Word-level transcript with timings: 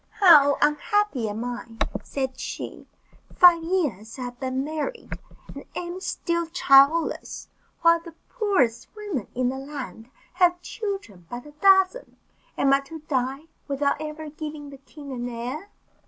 "How 0.19 0.57
unhappy 0.63 1.29
am 1.29 1.45
I," 1.45 1.77
said 2.01 2.39
she; 2.39 2.87
"five 3.35 3.61
years 3.63 4.17
I 4.17 4.23
have 4.23 4.39
been 4.39 4.63
married, 4.63 5.11
and 5.53 5.63
am 5.75 5.99
still 6.01 6.47
childless, 6.47 7.49
while 7.83 7.99
the 7.99 8.15
poorest 8.27 8.87
women 8.95 9.27
in 9.35 9.49
the 9.49 9.59
land 9.59 10.09
have 10.33 10.59
children 10.63 11.27
by 11.29 11.39
the 11.41 11.51
dozen. 11.51 12.17
Am 12.57 12.73
I 12.73 12.79
to 12.79 13.01
die 13.01 13.41
without 13.67 14.01
ever 14.01 14.31
giving 14.31 14.71
the 14.71 14.77
king 14.79 15.11
an 15.11 15.29
heir?" 15.29 15.69